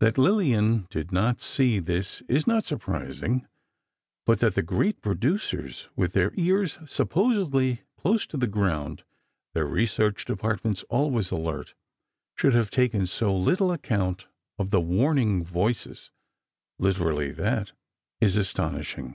[0.00, 3.46] That Lillian did not see this is not surprising,
[4.26, 9.04] but that the great producers, with ears supposedly close to the ground,
[9.54, 11.74] their research departments always alert,
[12.34, 14.26] should have taken so little account
[14.58, 16.10] of the warning voices
[16.80, 17.70] (literally that),
[18.20, 19.14] is astonishing.